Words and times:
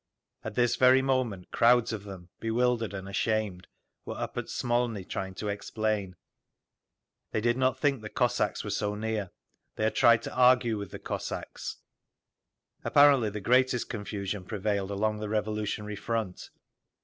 At 0.43 0.55
this 0.55 0.77
very 0.77 1.03
moment 1.03 1.51
crowds 1.51 1.93
of 1.93 2.05
them, 2.05 2.29
bewildered 2.39 2.91
and 2.91 3.07
ashamed, 3.07 3.67
were 4.03 4.17
up 4.17 4.35
at 4.35 4.49
Smolny 4.49 5.05
trying 5.05 5.35
to 5.35 5.47
explain. 5.47 6.15
They 7.29 7.39
did 7.39 7.55
not 7.55 7.77
think 7.77 8.01
the 8.01 8.09
Cossacks 8.09 8.63
were 8.63 8.71
so 8.71 8.95
near…. 8.95 9.29
They 9.75 9.83
had 9.83 9.93
tried 9.93 10.23
to 10.23 10.33
argue 10.33 10.79
with 10.79 10.89
the 10.89 10.97
Cossacks…. 10.97 11.77
Apparently 12.83 13.29
the 13.29 13.41
greatest 13.41 13.89
confusion 13.89 14.43
prevailed 14.43 14.89
along 14.89 15.19
the 15.19 15.29
revolutionary 15.29 15.95
front. 15.95 16.49